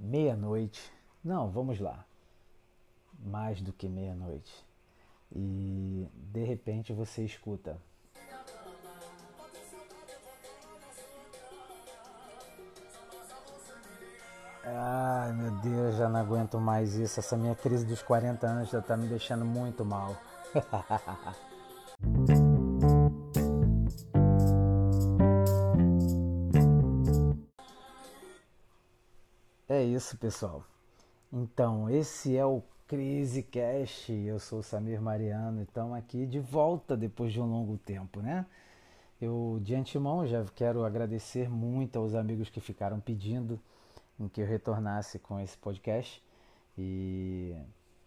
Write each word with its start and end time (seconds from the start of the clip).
meia-noite. 0.00 0.80
Não, 1.22 1.50
vamos 1.50 1.78
lá. 1.78 2.04
Mais 3.22 3.60
do 3.60 3.72
que 3.72 3.88
meia-noite. 3.88 4.52
E 5.30 6.08
de 6.14 6.42
repente 6.42 6.92
você 6.92 7.24
escuta. 7.24 7.78
Ai 14.64 15.32
meu 15.32 15.50
Deus, 15.58 15.96
já 15.96 16.08
não 16.08 16.20
aguento 16.20 16.58
mais 16.58 16.94
isso. 16.94 17.20
Essa 17.20 17.36
minha 17.36 17.54
crise 17.54 17.84
dos 17.84 18.02
40 18.02 18.46
anos 18.46 18.70
já 18.70 18.80
tá 18.80 18.96
me 18.96 19.06
deixando 19.06 19.44
muito 19.44 19.84
mal. 19.84 20.16
É 29.80 29.84
isso, 29.84 30.18
pessoal. 30.18 30.62
Então, 31.32 31.88
esse 31.88 32.36
é 32.36 32.44
o 32.44 32.62
Crise 32.86 33.42
Cash. 33.42 34.10
Eu 34.10 34.38
sou 34.38 34.58
o 34.58 34.62
Samir 34.62 35.00
Mariano 35.00 35.60
e 35.60 35.62
estamos 35.62 35.96
aqui 35.96 36.26
de 36.26 36.38
volta 36.38 36.94
depois 36.94 37.32
de 37.32 37.40
um 37.40 37.46
longo 37.46 37.78
tempo, 37.78 38.20
né? 38.20 38.44
Eu, 39.18 39.58
de 39.62 39.74
antemão, 39.74 40.26
já 40.26 40.44
quero 40.54 40.84
agradecer 40.84 41.48
muito 41.48 41.98
aos 41.98 42.14
amigos 42.14 42.50
que 42.50 42.60
ficaram 42.60 43.00
pedindo 43.00 43.58
em 44.18 44.28
que 44.28 44.42
eu 44.42 44.46
retornasse 44.46 45.18
com 45.18 45.40
esse 45.40 45.56
podcast. 45.56 46.22
E 46.76 47.56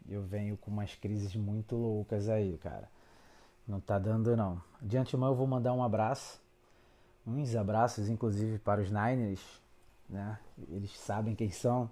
eu 0.08 0.22
venho 0.22 0.56
com 0.58 0.70
umas 0.70 0.94
crises 0.94 1.36
muito 1.36 1.76
loucas 1.76 2.30
aí, 2.30 2.56
cara. 2.60 2.88
Não 3.68 3.80
tá 3.80 3.98
dando, 3.98 4.38
não. 4.38 4.62
De 4.80 4.96
antemão, 4.96 5.30
eu 5.30 5.36
vou 5.36 5.48
mandar 5.48 5.74
um 5.74 5.84
abraço, 5.84 6.40
uns 7.26 7.56
abraços, 7.56 8.10
inclusive, 8.10 8.60
para 8.60 8.80
os 8.80 8.92
Niners 8.92 9.63
né? 10.10 10.38
Eles 10.70 10.98
sabem 10.98 11.36
quem 11.36 11.50
são. 11.50 11.90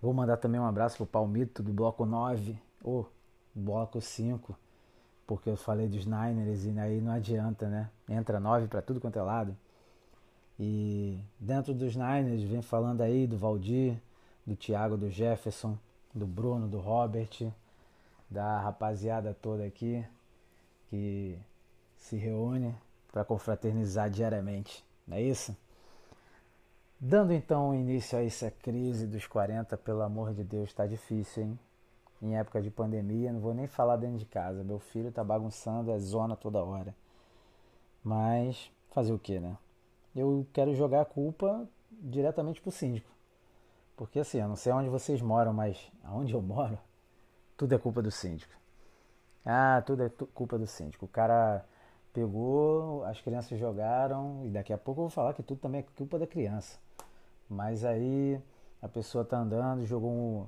Vou 0.00 0.12
mandar 0.12 0.36
também 0.36 0.60
um 0.60 0.66
abraço 0.66 0.96
pro 0.96 1.06
Palmito 1.06 1.62
do 1.62 1.72
bloco 1.72 2.04
9, 2.04 2.58
ou 2.82 3.08
bloco 3.54 4.00
5, 4.00 4.56
porque 5.26 5.48
eu 5.48 5.56
falei 5.56 5.88
dos 5.88 6.04
Niners 6.04 6.64
e 6.64 6.78
aí 6.78 7.00
não 7.00 7.12
adianta, 7.12 7.68
né? 7.68 7.90
Entra 8.08 8.38
9 8.38 8.68
para 8.68 8.82
tudo 8.82 9.00
quanto 9.00 9.18
é 9.18 9.22
lado. 9.22 9.56
E 10.58 11.18
dentro 11.40 11.72
dos 11.74 11.96
Niners 11.96 12.42
vem 12.42 12.62
falando 12.62 13.00
aí 13.00 13.26
do 13.26 13.36
Valdir, 13.38 13.96
do 14.46 14.54
Thiago, 14.54 14.96
do 14.96 15.10
Jefferson, 15.10 15.78
do 16.14 16.26
Bruno, 16.26 16.68
do 16.68 16.78
Robert, 16.78 17.50
da 18.30 18.60
rapaziada 18.60 19.34
toda 19.34 19.64
aqui 19.64 20.04
que 20.90 21.38
se 21.96 22.16
reúne 22.16 22.74
para 23.10 23.24
confraternizar 23.24 24.10
diariamente. 24.10 24.84
Não 25.06 25.16
é 25.16 25.22
isso? 25.22 25.56
Dando 27.00 27.32
então 27.32 27.74
início 27.74 28.16
a 28.18 28.22
essa 28.24 28.50
crise 28.50 29.06
dos 29.06 29.26
40, 29.26 29.76
pelo 29.76 30.02
amor 30.02 30.32
de 30.32 30.42
Deus, 30.42 30.70
está 30.70 30.86
difícil, 30.86 31.42
hein? 31.42 31.58
Em 32.22 32.36
época 32.36 32.62
de 32.62 32.70
pandemia, 32.70 33.32
não 33.32 33.40
vou 33.40 33.52
nem 33.52 33.66
falar 33.66 33.96
dentro 33.96 34.16
de 34.16 34.24
casa. 34.24 34.64
Meu 34.64 34.78
filho 34.78 35.12
tá 35.12 35.22
bagunçando 35.22 35.92
a 35.92 35.98
zona 35.98 36.34
toda 36.34 36.64
hora. 36.64 36.94
Mas 38.02 38.70
fazer 38.90 39.12
o 39.12 39.18
que, 39.18 39.38
né? 39.38 39.58
Eu 40.16 40.46
quero 40.52 40.74
jogar 40.74 41.02
a 41.02 41.04
culpa 41.04 41.68
diretamente 41.90 42.60
pro 42.60 42.70
síndico. 42.70 43.10
Porque 43.96 44.20
assim, 44.20 44.38
eu 44.38 44.48
não 44.48 44.56
sei 44.56 44.72
onde 44.72 44.88
vocês 44.88 45.20
moram, 45.20 45.52
mas 45.52 45.90
aonde 46.02 46.32
eu 46.32 46.40
moro, 46.40 46.78
tudo 47.56 47.74
é 47.74 47.78
culpa 47.78 48.00
do 48.00 48.10
síndico. 48.10 48.52
Ah, 49.44 49.82
tudo 49.84 50.04
é 50.04 50.08
culpa 50.08 50.58
do 50.58 50.66
síndico. 50.66 51.04
O 51.04 51.08
cara 51.08 51.64
pegou, 52.14 53.04
as 53.04 53.20
crianças 53.20 53.58
jogaram, 53.58 54.46
e 54.46 54.48
daqui 54.48 54.72
a 54.72 54.78
pouco 54.78 55.00
eu 55.00 55.04
vou 55.04 55.10
falar 55.10 55.34
que 55.34 55.42
tudo 55.42 55.60
também 55.60 55.80
é 55.80 55.84
culpa 55.96 56.16
da 56.18 56.26
criança. 56.26 56.78
Mas 57.50 57.84
aí 57.84 58.40
a 58.80 58.88
pessoa 58.88 59.24
tá 59.24 59.36
andando, 59.36 59.84
jogou 59.84 60.10
um, 60.10 60.46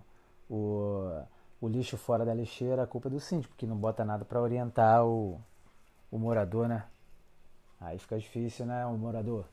o, 0.49 1.23
o 1.61 1.69
lixo 1.69 1.97
fora 1.97 2.25
da 2.25 2.33
lixeira, 2.33 2.85
a 2.85 2.87
culpa 2.87 3.09
é 3.09 3.11
do 3.11 3.19
síndico, 3.19 3.55
que 3.57 3.67
não 3.67 3.77
bota 3.77 4.05
nada 4.05 4.25
para 4.25 4.41
orientar 4.41 5.05
o, 5.05 5.41
o 6.11 6.19
morador, 6.19 6.69
né? 6.69 6.85
Aí 7.81 7.99
fica 7.99 8.17
difícil, 8.17 8.65
né, 8.65 8.87
o 8.87 8.97
morador? 8.97 9.45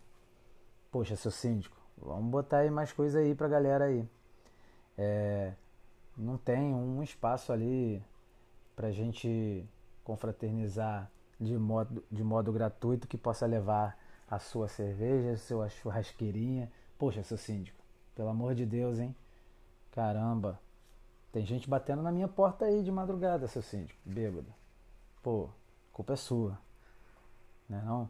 Poxa, 0.91 1.16
seu 1.16 1.31
síndico, 1.31 1.75
vamos 1.97 2.30
botar 2.30 2.59
aí 2.59 2.69
mais 2.69 2.94
coisa 2.94 3.19
aí 3.19 3.34
pra 3.34 3.47
galera 3.47 3.85
aí. 3.85 4.07
É, 4.95 5.53
não 6.16 6.38
tem 6.38 6.74
um 6.75 7.01
espaço 7.01 7.51
ali 7.51 8.01
pra 8.75 8.91
gente 8.91 9.66
confraternizar 10.03 11.09
de 11.39 11.57
modo, 11.57 12.03
de 12.11 12.23
modo 12.23 12.51
gratuito 12.51 13.07
que 13.07 13.17
possa 13.17 13.45
levar 13.45 13.97
a 14.29 14.39
sua 14.39 14.67
cerveja, 14.67 15.31
a 15.33 15.38
sua 15.38 15.69
churrasqueirinha, 15.69 16.71
Poxa, 16.97 17.21
seu 17.21 17.38
síndico, 17.38 17.83
pelo 18.16 18.29
amor 18.29 18.55
de 18.55 18.66
Deus, 18.66 18.97
hein? 18.97 19.13
Caramba, 19.91 20.57
tem 21.33 21.45
gente 21.45 21.69
batendo 21.69 22.01
na 22.01 22.13
minha 22.13 22.29
porta 22.29 22.63
aí 22.63 22.81
de 22.81 22.89
madrugada, 22.91 23.45
seu 23.45 23.61
síndico, 23.61 23.99
bêbado. 24.05 24.47
Pô, 25.21 25.49
culpa 25.91 26.13
é 26.13 26.16
sua, 26.16 26.57
né 27.67 27.81
não? 27.85 28.09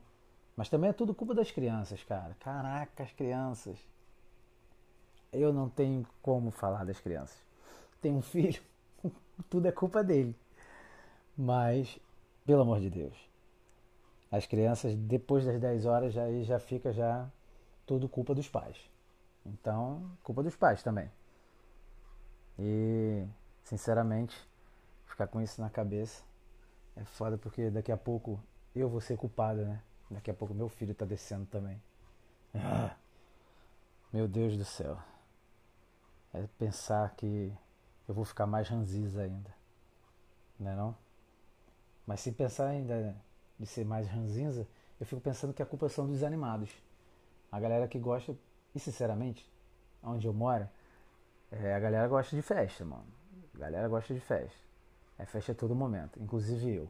Mas 0.56 0.70
também 0.70 0.92
é 0.92 0.94
tudo 0.94 1.16
culpa 1.16 1.34
das 1.34 1.50
crianças, 1.50 2.04
cara. 2.04 2.36
Caraca, 2.40 3.02
as 3.02 3.12
crianças. 3.14 3.80
Eu 5.32 5.52
não 5.52 5.68
tenho 5.68 6.06
como 6.22 6.52
falar 6.52 6.86
das 6.86 7.00
crianças. 7.00 7.42
Tem 8.00 8.14
um 8.14 8.22
filho, 8.22 8.62
tudo 9.50 9.68
é 9.68 9.72
culpa 9.72 10.04
dele. 10.04 10.36
Mas, 11.36 11.98
pelo 12.46 12.62
amor 12.62 12.80
de 12.80 12.90
Deus, 12.90 13.16
as 14.32 14.46
crianças 14.46 14.96
depois 14.96 15.46
das 15.46 15.60
10 15.60 15.86
horas 15.86 16.14
já, 16.14 16.24
já 16.44 16.60
fica 16.60 16.92
já 16.92 17.30
tudo 17.86 18.10
culpa 18.10 18.34
dos 18.34 18.50
pais. 18.50 18.78
Então, 19.46 20.10
culpa 20.24 20.42
dos 20.42 20.56
pais 20.56 20.82
também. 20.82 21.12
E, 22.58 23.26
sinceramente, 23.64 24.36
ficar 25.06 25.28
com 25.28 25.42
isso 25.42 25.62
na 25.62 25.70
cabeça 25.70 26.24
é 26.96 27.04
foda 27.04 27.38
porque 27.38 27.70
daqui 27.70 27.92
a 27.92 27.98
pouco 27.98 28.40
eu 28.76 28.90
vou 28.90 29.02
ser 29.02 29.18
culpado, 29.18 29.66
né? 29.66 29.82
Daqui 30.10 30.30
a 30.30 30.34
pouco 30.34 30.54
meu 30.54 30.70
filho 30.70 30.94
tá 30.94 31.06
descendo 31.06 31.46
também. 31.46 31.82
Ah, 32.56 32.96
meu 34.12 34.28
Deus 34.28 34.56
do 34.58 34.66
céu. 34.66 34.98
É 36.34 36.48
pensar 36.58 37.16
que 37.16 37.54
eu 38.08 38.14
vou 38.14 38.26
ficar 38.26 38.46
mais 38.46 38.68
ranziza 38.68 39.22
ainda. 39.22 39.54
Não 40.60 40.72
é 40.72 40.76
não? 40.76 41.03
Mas 42.06 42.20
se 42.20 42.32
pensar 42.32 42.68
ainda 42.68 43.16
de 43.58 43.66
ser 43.66 43.86
mais 43.86 44.08
ranzinza, 44.08 44.68
eu 45.00 45.06
fico 45.06 45.22
pensando 45.22 45.54
que 45.54 45.62
a 45.62 45.66
culpa 45.66 45.88
são 45.90 46.06
dos 46.06 46.24
animados. 46.24 46.70
A 47.52 47.60
galera 47.60 47.88
que 47.88 47.98
gosta, 47.98 48.36
e 48.76 48.80
sinceramente, 48.80 49.50
onde 50.02 50.28
eu 50.28 50.34
moro, 50.34 50.68
é, 51.52 51.74
a 51.74 51.80
galera 51.80 52.08
gosta 52.08 52.36
de 52.36 52.42
festa, 52.42 52.84
mano. 52.84 53.08
A 53.56 53.58
galera 53.58 53.88
gosta 53.88 54.14
de 54.14 54.20
festa. 54.20 54.58
É 55.18 55.26
festa 55.26 55.52
a 55.52 55.56
todo 55.56 55.76
momento, 55.76 56.22
inclusive 56.22 56.76
eu. 56.76 56.90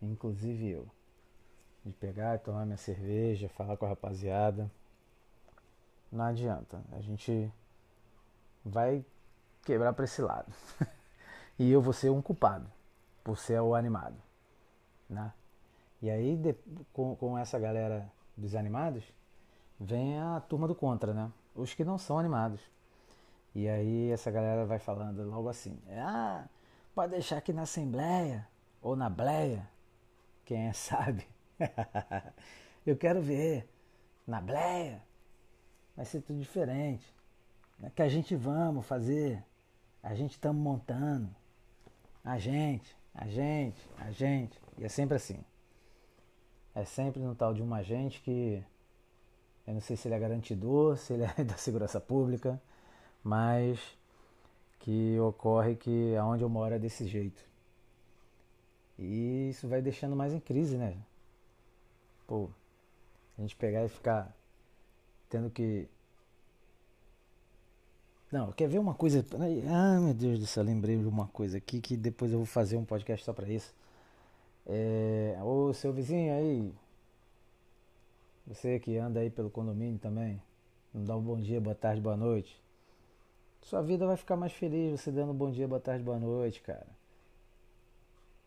Inclusive 0.00 0.70
eu. 0.70 0.88
De 1.84 1.92
pegar 1.92 2.38
tomar 2.38 2.64
minha 2.64 2.76
cerveja, 2.76 3.48
falar 3.48 3.76
com 3.76 3.84
a 3.84 3.90
rapaziada. 3.90 4.70
Não 6.10 6.24
adianta. 6.24 6.82
A 6.92 7.00
gente 7.00 7.52
vai 8.64 9.04
quebrar 9.64 9.92
para 9.92 10.04
esse 10.04 10.22
lado. 10.22 10.52
e 11.58 11.70
eu 11.70 11.82
vou 11.82 11.92
ser 11.92 12.10
um 12.10 12.22
culpado 12.22 12.75
ser 13.34 13.60
o 13.60 13.74
animado. 13.74 14.16
Né? 15.08 15.32
E 16.02 16.10
aí, 16.10 16.36
de, 16.36 16.54
com, 16.92 17.16
com 17.16 17.38
essa 17.38 17.58
galera 17.58 18.10
dos 18.36 18.54
animados, 18.54 19.04
vem 19.80 20.18
a 20.20 20.40
turma 20.40 20.68
do 20.68 20.74
contra, 20.74 21.14
né? 21.14 21.32
Os 21.54 21.72
que 21.74 21.84
não 21.84 21.96
são 21.96 22.18
animados. 22.18 22.60
E 23.54 23.68
aí 23.68 24.10
essa 24.10 24.30
galera 24.30 24.66
vai 24.66 24.78
falando 24.78 25.22
logo 25.28 25.48
assim: 25.48 25.80
ah, 25.90 26.44
pode 26.94 27.12
deixar 27.12 27.38
aqui 27.38 27.52
na 27.52 27.62
Assembleia 27.62 28.46
ou 28.82 28.94
na 28.94 29.08
Bleia, 29.08 29.66
quem 30.44 30.68
é 30.68 30.72
sabe. 30.74 31.26
Eu 32.86 32.96
quero 32.96 33.22
ver 33.22 33.68
na 34.26 34.40
Bleia, 34.40 35.02
vai 35.96 36.04
ser 36.04 36.20
tudo 36.20 36.38
diferente. 36.38 37.16
É 37.82 37.90
que 37.90 38.02
a 38.02 38.08
gente 38.08 38.36
vamos 38.36 38.86
fazer, 38.86 39.42
a 40.02 40.14
gente 40.14 40.32
estamos 40.32 40.62
montando, 40.62 41.34
a 42.24 42.38
gente, 42.38 42.96
a 43.16 43.26
gente, 43.26 43.80
a 43.98 44.10
gente. 44.10 44.60
E 44.78 44.84
é 44.84 44.88
sempre 44.88 45.16
assim. 45.16 45.42
É 46.74 46.84
sempre 46.84 47.20
no 47.22 47.34
tal 47.34 47.54
de 47.54 47.62
uma 47.62 47.82
gente 47.82 48.20
que 48.20 48.62
eu 49.66 49.74
não 49.74 49.80
sei 49.80 49.96
se 49.96 50.06
ele 50.06 50.14
é 50.14 50.18
garantidor, 50.18 50.96
se 50.96 51.14
ele 51.14 51.24
é 51.24 51.42
da 51.44 51.56
segurança 51.56 51.98
pública, 51.98 52.60
mas 53.24 53.80
que 54.80 55.18
ocorre 55.18 55.74
que 55.74 56.14
aonde 56.16 56.44
eu 56.44 56.48
moro 56.48 56.74
é 56.74 56.78
desse 56.78 57.06
jeito. 57.06 57.42
E 58.98 59.50
isso 59.50 59.66
vai 59.66 59.82
deixando 59.82 60.14
mais 60.14 60.32
em 60.32 60.40
crise, 60.40 60.76
né? 60.76 60.96
Pô, 62.26 62.48
a 63.36 63.40
gente 63.40 63.56
pegar 63.56 63.84
e 63.84 63.88
ficar 63.88 64.34
tendo 65.28 65.50
que. 65.50 65.88
Não, 68.36 68.52
quer 68.52 68.68
ver 68.68 68.78
uma 68.78 68.92
coisa? 68.92 69.24
Ah, 69.66 69.98
meu 69.98 70.12
Deus 70.12 70.38
do 70.38 70.46
céu, 70.46 70.62
lembrei 70.62 70.98
de 70.98 71.06
uma 71.06 71.26
coisa 71.28 71.56
aqui 71.56 71.80
que 71.80 71.96
depois 71.96 72.30
eu 72.32 72.36
vou 72.36 72.44
fazer 72.44 72.76
um 72.76 72.84
podcast 72.84 73.24
só 73.24 73.32
pra 73.32 73.48
isso. 73.48 73.74
É... 74.66 75.38
Ô, 75.42 75.72
seu 75.72 75.90
vizinho 75.90 76.34
aí, 76.34 76.74
você 78.46 78.78
que 78.78 78.98
anda 78.98 79.20
aí 79.20 79.30
pelo 79.30 79.48
condomínio 79.48 79.98
também, 79.98 80.38
não 80.92 81.02
dá 81.02 81.16
um 81.16 81.22
bom 81.22 81.40
dia, 81.40 81.58
boa 81.62 81.74
tarde, 81.74 81.98
boa 81.98 82.14
noite. 82.14 82.60
Sua 83.62 83.80
vida 83.80 84.06
vai 84.06 84.18
ficar 84.18 84.36
mais 84.36 84.52
feliz 84.52 85.00
você 85.00 85.10
dando 85.10 85.32
bom 85.32 85.50
dia, 85.50 85.66
boa 85.66 85.80
tarde, 85.80 86.04
boa 86.04 86.18
noite, 86.18 86.60
cara. 86.60 86.86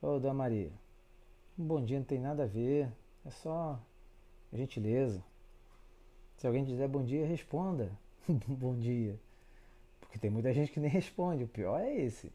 Ô, 0.03 0.19
Dona 0.19 0.35
Maria, 0.35 0.71
um 1.57 1.65
bom 1.65 1.83
dia 1.83 1.97
não 1.97 2.05
tem 2.05 2.19
nada 2.19 2.43
a 2.43 2.45
ver, 2.47 2.87
é 3.25 3.31
só 3.31 3.79
gentileza. 4.53 5.23
Se 6.37 6.45
alguém 6.45 6.63
dizer 6.63 6.87
bom 6.87 7.03
dia, 7.03 7.25
responda 7.25 7.91
bom 8.47 8.75
dia. 8.77 9.19
Porque 10.09 10.17
tem 10.17 10.31
muita 10.31 10.51
gente 10.51 10.71
que 10.71 10.79
nem 10.79 10.89
responde, 10.89 11.43
o 11.43 11.47
pior 11.47 11.79
é 11.79 11.95
esse. 11.95 12.33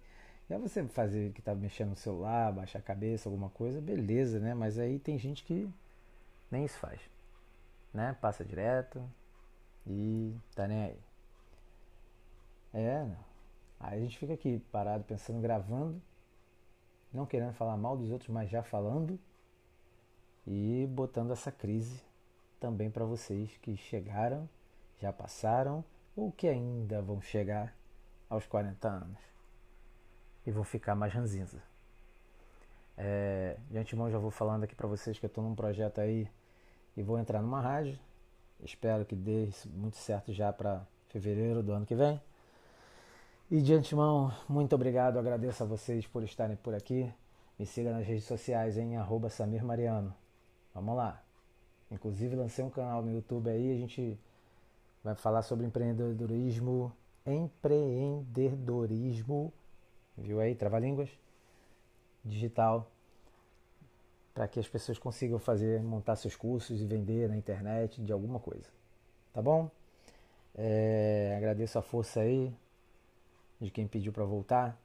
Já 0.48 0.58
você 0.58 0.84
fazer 0.84 1.32
que 1.32 1.42
tá 1.42 1.54
mexendo 1.54 1.90
no 1.90 1.96
celular, 1.96 2.52
baixar 2.52 2.78
a 2.78 2.82
cabeça, 2.82 3.28
alguma 3.28 3.50
coisa, 3.50 3.80
beleza, 3.80 4.38
né? 4.38 4.54
Mas 4.54 4.78
aí 4.78 4.98
tem 4.98 5.18
gente 5.18 5.42
que 5.42 5.68
nem 6.50 6.64
isso 6.64 6.78
faz. 6.78 7.00
Né? 7.92 8.16
Passa 8.20 8.44
direto 8.44 9.02
e 9.86 10.32
tá 10.54 10.68
nem 10.68 10.84
aí. 10.84 10.98
É, 12.72 13.08
aí 13.80 13.98
a 13.98 14.02
gente 14.02 14.18
fica 14.18 14.34
aqui 14.34 14.62
parado 14.70 15.02
pensando, 15.04 15.40
gravando, 15.40 16.00
não 17.12 17.26
querendo 17.26 17.54
falar 17.54 17.76
mal 17.76 17.96
dos 17.96 18.10
outros, 18.10 18.30
mas 18.30 18.50
já 18.50 18.62
falando 18.62 19.18
e 20.46 20.86
botando 20.90 21.32
essa 21.32 21.50
crise 21.50 22.02
também 22.60 22.90
para 22.90 23.04
vocês 23.04 23.56
que 23.62 23.76
chegaram, 23.76 24.48
já 25.00 25.12
passaram 25.12 25.84
ou 26.16 26.30
que 26.32 26.46
ainda 26.48 27.02
vão 27.02 27.20
chegar 27.20 27.74
aos 28.28 28.46
40 28.46 28.88
anos 28.88 29.18
e 30.46 30.50
vão 30.50 30.64
ficar 30.64 30.94
mais 30.94 31.12
ranzinza. 31.12 31.62
É, 32.96 33.56
de 33.68 33.78
antemão 33.78 34.10
já 34.10 34.18
vou 34.18 34.30
falando 34.30 34.64
aqui 34.64 34.74
para 34.74 34.86
vocês 34.86 35.18
que 35.18 35.24
eu 35.24 35.28
estou 35.28 35.42
num 35.42 35.54
projeto 35.54 36.00
aí 36.00 36.28
e 36.96 37.02
vou 37.02 37.18
entrar 37.18 37.42
numa 37.42 37.60
rádio. 37.60 37.98
Espero 38.62 39.04
que 39.04 39.16
dê 39.16 39.48
muito 39.66 39.96
certo 39.96 40.32
já 40.32 40.52
para 40.52 40.86
fevereiro 41.08 41.62
do 41.62 41.72
ano 41.72 41.84
que 41.84 41.94
vem. 41.94 42.20
E 43.50 43.60
de 43.60 43.74
antemão, 43.74 44.32
muito 44.48 44.74
obrigado, 44.74 45.18
agradeço 45.18 45.62
a 45.62 45.66
vocês 45.66 46.06
por 46.06 46.22
estarem 46.22 46.56
por 46.56 46.74
aqui. 46.74 47.12
Me 47.58 47.66
siga 47.66 47.92
nas 47.92 48.06
redes 48.06 48.24
sociais 48.24 48.76
em 48.76 48.96
arroba 48.96 49.28
Samir 49.28 49.64
Mariano. 49.64 50.14
Vamos 50.74 50.96
lá. 50.96 51.22
Inclusive 51.90 52.34
lancei 52.34 52.64
um 52.64 52.70
canal 52.70 53.02
no 53.02 53.12
YouTube 53.12 53.48
aí, 53.48 53.72
a 53.72 53.76
gente 53.76 54.18
vai 55.04 55.14
falar 55.14 55.42
sobre 55.42 55.66
empreendedorismo, 55.66 56.90
empreendedorismo, 57.26 59.52
viu 60.16 60.40
aí, 60.40 60.54
trava-línguas, 60.54 61.10
digital, 62.24 62.90
para 64.32 64.48
que 64.48 64.58
as 64.58 64.66
pessoas 64.66 64.98
consigam 64.98 65.38
fazer, 65.38 65.82
montar 65.82 66.16
seus 66.16 66.34
cursos 66.34 66.80
e 66.80 66.86
vender 66.86 67.28
na 67.28 67.36
internet 67.36 68.02
de 68.02 68.10
alguma 68.12 68.40
coisa. 68.40 68.70
Tá 69.32 69.40
bom? 69.42 69.70
É, 70.54 71.34
agradeço 71.36 71.78
a 71.78 71.82
força 71.82 72.20
aí, 72.20 72.50
de 73.60 73.70
quem 73.70 73.86
pediu 73.86 74.10
para 74.12 74.24
voltar. 74.24 74.80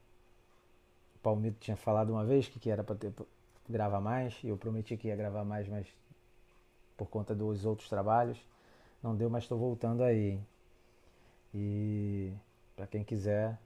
O 1.16 1.18
Palmito 1.20 1.56
tinha 1.60 1.76
falado 1.76 2.10
uma 2.10 2.26
vez 2.26 2.46
que, 2.46 2.70
era 2.70 2.84
para 2.84 2.96
gravar 3.68 4.00
mais, 4.00 4.38
e 4.44 4.48
eu 4.48 4.58
prometi 4.58 4.98
que 4.98 5.08
ia 5.08 5.16
gravar 5.16 5.44
mais, 5.44 5.66
mas 5.66 5.88
por 6.96 7.08
conta 7.08 7.34
dos 7.34 7.64
outros 7.64 7.88
trabalhos 7.88 8.38
não 9.02 9.16
deu, 9.16 9.30
mas 9.30 9.44
estou 9.44 9.58
voltando 9.58 10.02
aí. 10.02 10.40
E 11.54 12.32
para 12.76 12.86
quem 12.86 13.02
quiser, 13.02 13.58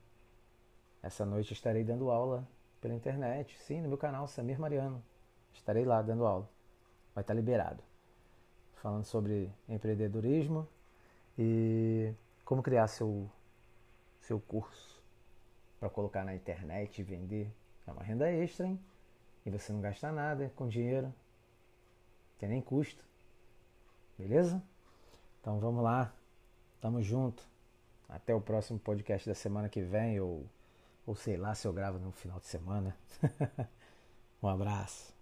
essa 1.02 1.24
noite 1.24 1.52
estarei 1.52 1.84
dando 1.84 2.10
aula 2.10 2.46
pela 2.80 2.94
internet, 2.94 3.58
sim, 3.58 3.80
no 3.80 3.88
meu 3.88 3.98
canal 3.98 4.26
Samir 4.26 4.58
Mariano. 4.58 5.02
Estarei 5.52 5.84
lá 5.84 6.02
dando 6.02 6.26
aula. 6.26 6.48
Vai 7.14 7.22
estar 7.22 7.34
liberado. 7.34 7.82
Falando 8.74 9.04
sobre 9.04 9.50
empreendedorismo 9.68 10.68
e 11.38 12.12
como 12.44 12.62
criar 12.62 12.86
seu 12.88 13.30
seu 14.20 14.40
curso 14.40 15.02
para 15.78 15.90
colocar 15.90 16.24
na 16.24 16.34
internet 16.34 17.00
e 17.00 17.04
vender. 17.04 17.50
É 17.86 17.92
uma 17.92 18.02
renda 18.02 18.30
extra, 18.30 18.66
hein? 18.66 18.80
E 19.44 19.50
você 19.50 19.72
não 19.72 19.80
gasta 19.80 20.10
nada 20.10 20.50
com 20.56 20.66
dinheiro. 20.66 21.12
Tem 22.38 22.48
nem 22.48 22.62
custo. 22.62 23.04
Beleza? 24.18 24.62
Então 25.44 25.60
vamos 25.60 25.84
lá. 25.84 26.10
Tamo 26.80 27.02
junto. 27.02 27.46
Até 28.08 28.34
o 28.34 28.40
próximo 28.40 28.78
podcast 28.78 29.28
da 29.28 29.34
semana 29.34 29.68
que 29.68 29.82
vem, 29.82 30.18
ou, 30.18 30.46
ou 31.06 31.14
sei 31.14 31.36
lá 31.36 31.54
se 31.54 31.68
eu 31.68 31.72
gravo 31.72 31.98
no 31.98 32.10
final 32.12 32.40
de 32.40 32.46
semana. 32.46 32.96
um 34.42 34.48
abraço. 34.48 35.13